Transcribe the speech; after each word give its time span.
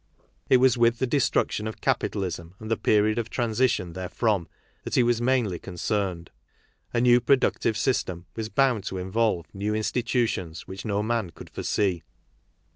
It 0.49 0.57
was 0.57 0.79
with 0.79 0.97
the 0.97 1.05
destruction 1.05 1.67
of 1.67 1.79
capitalism 1.79 2.55
an^ 2.59 2.69
the 2.69 2.75
period 2.75 3.19
of 3.19 3.29
transition 3.29 3.93
therefrom 3.93 4.47
that 4.83 4.95
he 4.95 5.03
was 5.03 5.21
mainly 5.21 5.59
concerned. 5.59 6.31
A 6.91 6.99
new 6.99 7.21
productive 7.21 7.77
system 7.77 8.25
was 8.35 8.49
bound 8.49 8.83
to 8.85 8.97
involve 8.97 9.53
new 9.53 9.75
institutions 9.75 10.65
which 10.67 10.85
no 10.85 11.03
man 11.03 11.29
could 11.29 11.51
foresee. 11.51 12.01